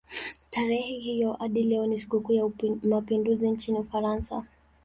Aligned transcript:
Tarehe 0.49 0.99
hiyo 0.99 1.33
hadi 1.33 1.63
leo 1.63 1.85
ni 1.87 1.99
sikukuu 1.99 2.33
ya 2.33 2.51
mapinduzi 2.83 3.51
nchini 3.51 3.79
Ufaransa. 3.79 4.43